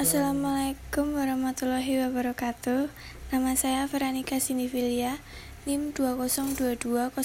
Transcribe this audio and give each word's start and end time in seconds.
Assalamualaikum 0.00 1.12
warahmatullahi 1.20 2.08
wabarakatuh 2.08 2.88
Nama 3.28 3.52
saya 3.52 3.84
Veronica 3.84 4.40
Sinivilia 4.40 5.20
NIM 5.68 5.92
202200004 5.92 7.20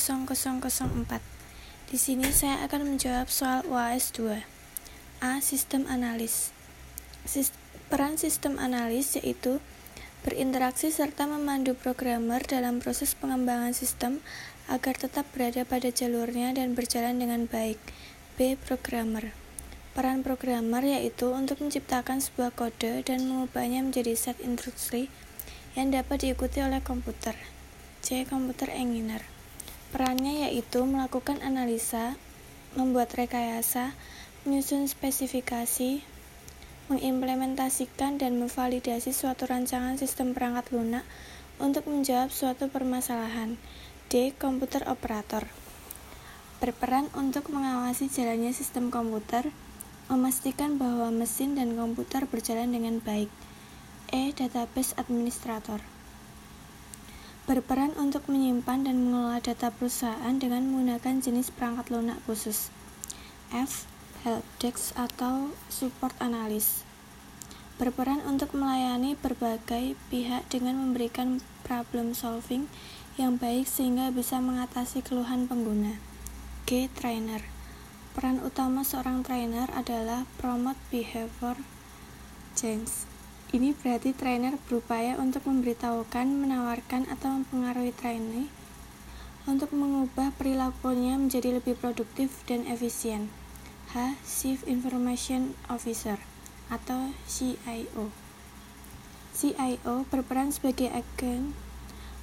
Di 1.88 1.96
sini 1.96 2.28
saya 2.36 2.60
akan 2.68 2.92
menjawab 2.92 3.32
soal 3.32 3.64
UAS 3.64 4.12
2 4.20 4.44
A. 5.24 5.40
Sistem 5.40 5.88
analis 5.88 6.52
Peran 7.88 8.20
sistem 8.20 8.60
analis 8.60 9.16
yaitu 9.16 9.64
berinteraksi 10.28 10.92
serta 10.92 11.32
memandu 11.32 11.72
programmer 11.72 12.44
dalam 12.44 12.84
proses 12.84 13.16
pengembangan 13.16 13.72
sistem 13.72 14.20
agar 14.68 15.00
tetap 15.00 15.24
berada 15.32 15.64
pada 15.64 15.88
jalurnya 15.88 16.52
dan 16.52 16.76
berjalan 16.76 17.16
dengan 17.16 17.48
baik. 17.48 17.80
B. 18.36 18.60
Programmer 18.60 19.45
Peran 19.96 20.28
programmer 20.28 20.84
yaitu 20.84 21.32
untuk 21.32 21.64
menciptakan 21.64 22.20
sebuah 22.20 22.52
kode 22.52 23.00
dan 23.08 23.32
mengubahnya 23.32 23.80
menjadi 23.80 24.12
set 24.12 24.36
instruksi 24.44 25.08
yang 25.72 25.88
dapat 25.88 26.28
diikuti 26.28 26.60
oleh 26.60 26.84
komputer. 26.84 27.32
C. 28.04 28.28
Komputer 28.28 28.76
engineer. 28.76 29.24
Perannya 29.96 30.52
yaitu 30.52 30.84
melakukan 30.84 31.40
analisa, 31.40 32.20
membuat 32.76 33.16
rekayasa, 33.16 33.96
menyusun 34.44 34.84
spesifikasi, 34.92 36.04
mengimplementasikan 36.92 38.20
dan 38.20 38.36
memvalidasi 38.36 39.16
suatu 39.16 39.48
rancangan 39.48 39.96
sistem 39.96 40.36
perangkat 40.36 40.76
lunak 40.76 41.08
untuk 41.56 41.88
menjawab 41.88 42.36
suatu 42.36 42.68
permasalahan. 42.68 43.56
D. 44.12 44.36
Komputer 44.36 44.84
operator 44.92 45.48
berperan 46.60 47.08
untuk 47.16 47.48
mengawasi 47.52 48.12
jalannya 48.12 48.52
sistem 48.52 48.92
komputer 48.92 49.56
Memastikan 50.06 50.78
bahwa 50.78 51.10
mesin 51.10 51.58
dan 51.58 51.74
komputer 51.74 52.30
berjalan 52.30 52.70
dengan 52.70 53.02
baik. 53.02 53.26
E. 54.14 54.30
Database 54.38 54.94
Administrator 55.02 55.82
Berperan 57.50 57.90
untuk 57.98 58.30
menyimpan 58.30 58.86
dan 58.86 59.02
mengelola 59.02 59.42
data 59.42 59.74
perusahaan 59.74 60.38
dengan 60.38 60.70
menggunakan 60.70 61.26
jenis 61.26 61.50
perangkat 61.50 61.90
lunak 61.90 62.22
khusus. 62.30 62.70
F. 63.50 63.90
Helpdesk 64.22 64.94
atau 64.94 65.50
Support 65.74 66.14
Analyst 66.22 66.86
Berperan 67.82 68.22
untuk 68.30 68.54
melayani 68.54 69.18
berbagai 69.18 69.98
pihak 70.14 70.46
dengan 70.54 70.86
memberikan 70.86 71.42
problem 71.66 72.14
solving 72.14 72.70
yang 73.18 73.42
baik 73.42 73.66
sehingga 73.66 74.14
bisa 74.14 74.38
mengatasi 74.38 75.02
keluhan 75.02 75.50
pengguna. 75.50 75.98
G. 76.70 76.94
Trainer 76.94 77.55
Peran 78.16 78.40
utama 78.48 78.88
seorang 78.88 79.28
trainer 79.28 79.68
adalah 79.76 80.24
promote 80.40 80.80
behavior 80.88 81.60
change. 82.56 83.04
Ini 83.52 83.76
berarti 83.76 84.16
trainer 84.16 84.56
berupaya 84.72 85.20
untuk 85.20 85.44
memberitahukan, 85.44 86.24
menawarkan, 86.24 87.12
atau 87.12 87.36
mempengaruhi 87.36 87.92
trainee 87.92 88.48
untuk 89.44 89.76
mengubah 89.76 90.32
perilakunya 90.40 91.20
menjadi 91.20 91.60
lebih 91.60 91.76
produktif 91.76 92.40
dan 92.48 92.64
efisien. 92.66 93.28
H. 93.92 94.16
Chief 94.24 94.64
Information 94.64 95.52
Officer 95.68 96.16
atau 96.72 97.12
CIO. 97.28 98.16
CIO 99.36 100.08
berperan 100.08 100.56
sebagai 100.56 100.88
agen 100.88 101.52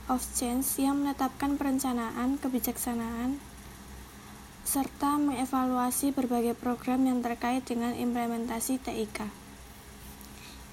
of 0.09 0.25
change 0.33 0.81
yang 0.81 1.05
menetapkan 1.05 1.61
perencanaan, 1.61 2.41
kebijaksanaan, 2.41 3.39
serta 4.62 5.18
mengevaluasi 5.18 6.14
berbagai 6.14 6.55
program 6.55 7.02
yang 7.05 7.18
terkait 7.18 7.66
dengan 7.66 7.92
implementasi 7.98 8.78
TIK. 8.78 9.27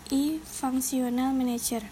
I. 0.10 0.42
Functional 0.42 1.34
Manager 1.34 1.86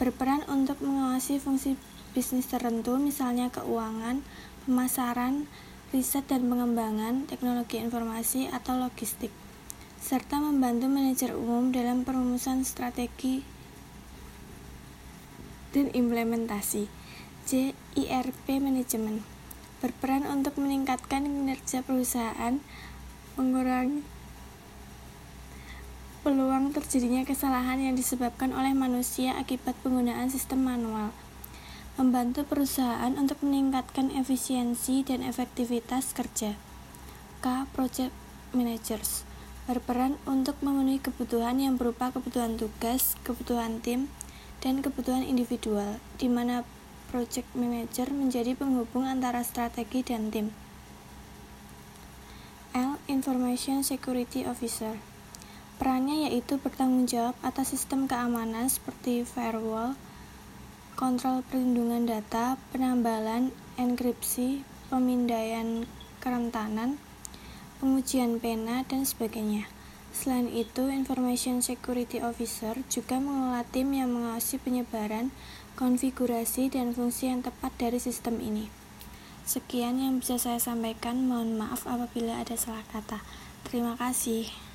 berperan 0.00 0.44
untuk 0.48 0.80
mengawasi 0.80 1.36
fungsi 1.36 1.76
bisnis 2.12 2.48
tertentu, 2.48 2.96
misalnya 2.96 3.48
keuangan, 3.48 4.20
pemasaran, 4.64 5.48
riset 5.92 6.24
dan 6.28 6.48
pengembangan, 6.48 7.28
teknologi 7.28 7.80
informasi, 7.80 8.48
atau 8.48 8.80
logistik, 8.80 9.32
serta 10.00 10.40
membantu 10.40 10.88
manajer 10.88 11.36
umum 11.36 11.72
dalam 11.72 12.04
perumusan 12.04 12.64
strategi 12.64 13.44
dan 15.72 15.88
implementasi. 15.92 16.88
J. 17.42 17.74
IRP 17.98 18.62
Management 18.62 19.31
berperan 19.82 20.22
untuk 20.30 20.54
meningkatkan 20.62 21.26
kinerja 21.26 21.82
perusahaan, 21.82 22.62
mengurangi 23.34 24.06
peluang 26.22 26.70
terjadinya 26.70 27.26
kesalahan 27.26 27.82
yang 27.82 27.98
disebabkan 27.98 28.54
oleh 28.54 28.70
manusia 28.78 29.34
akibat 29.34 29.74
penggunaan 29.82 30.30
sistem 30.30 30.62
manual, 30.62 31.10
membantu 31.98 32.46
perusahaan 32.46 33.10
untuk 33.18 33.42
meningkatkan 33.42 34.14
efisiensi 34.14 35.02
dan 35.02 35.26
efektivitas 35.26 36.14
kerja. 36.14 36.54
K. 37.42 37.66
Project 37.74 38.14
Managers 38.54 39.26
berperan 39.66 40.14
untuk 40.30 40.54
memenuhi 40.62 41.02
kebutuhan 41.02 41.58
yang 41.58 41.74
berupa 41.74 42.14
kebutuhan 42.14 42.54
tugas, 42.54 43.18
kebutuhan 43.26 43.82
tim, 43.82 44.06
dan 44.62 44.78
kebutuhan 44.78 45.26
individual, 45.26 45.98
di 46.22 46.30
mana 46.30 46.62
project 47.12 47.52
manager 47.52 48.08
menjadi 48.08 48.56
penghubung 48.56 49.04
antara 49.04 49.44
strategi 49.44 50.00
dan 50.00 50.32
tim. 50.32 50.48
L. 52.72 52.96
Information 53.12 53.84
Security 53.84 54.48
Officer 54.48 54.96
Perannya 55.76 56.30
yaitu 56.30 56.56
bertanggung 56.62 57.10
jawab 57.10 57.36
atas 57.42 57.74
sistem 57.74 58.06
keamanan 58.06 58.70
seperti 58.70 59.26
firewall, 59.26 59.98
kontrol 60.94 61.42
perlindungan 61.42 62.06
data, 62.06 62.54
penambalan, 62.70 63.50
enkripsi, 63.74 64.62
pemindaian 64.86 65.82
kerentanan, 66.22 67.02
pengujian 67.82 68.38
pena, 68.38 68.86
dan 68.86 69.02
sebagainya. 69.02 69.66
Selain 70.12 70.46
itu, 70.52 70.92
Information 70.92 71.64
Security 71.64 72.20
Officer 72.20 72.76
juga 72.92 73.16
mengelola 73.16 73.64
tim 73.64 73.90
yang 73.96 74.12
mengawasi 74.12 74.60
penyebaran, 74.60 75.32
konfigurasi, 75.74 76.68
dan 76.68 76.92
fungsi 76.92 77.32
yang 77.32 77.40
tepat 77.40 77.72
dari 77.80 77.96
sistem 77.96 78.38
ini. 78.38 78.68
Sekian 79.42 79.98
yang 79.98 80.22
bisa 80.22 80.38
saya 80.38 80.62
sampaikan. 80.62 81.26
Mohon 81.26 81.64
maaf 81.64 81.88
apabila 81.88 82.38
ada 82.38 82.54
salah 82.54 82.86
kata. 82.94 83.24
Terima 83.66 83.98
kasih. 83.98 84.71